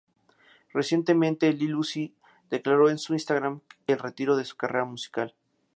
Recientemente, 0.73 1.53
Lil 1.53 1.75
Uzi 1.75 2.15
declaró 2.49 2.89
en 2.89 2.97
su 2.97 3.13
Instagram, 3.13 3.59
el 3.85 3.99
retiro 3.99 4.35
de 4.35 4.45
su 4.45 4.57
carrera 4.57 4.83
musical. 4.83 5.35